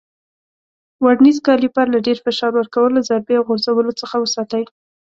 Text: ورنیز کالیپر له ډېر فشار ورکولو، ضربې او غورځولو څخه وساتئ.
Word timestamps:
ورنیز 1.03 1.37
کالیپر 1.47 1.85
له 1.93 1.99
ډېر 2.05 2.17
فشار 2.25 2.51
ورکولو، 2.55 3.05
ضربې 3.09 3.35
او 3.37 3.45
غورځولو 3.47 3.91
څخه 4.01 4.15
وساتئ. 4.19 4.63